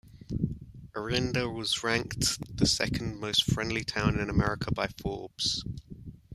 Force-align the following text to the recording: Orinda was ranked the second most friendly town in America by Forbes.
Orinda 0.95 1.47
was 1.47 1.83
ranked 1.83 2.57
the 2.57 2.65
second 2.65 3.19
most 3.19 3.43
friendly 3.43 3.83
town 3.83 4.17
in 4.17 4.31
America 4.31 4.73
by 4.73 4.87
Forbes. 4.87 5.63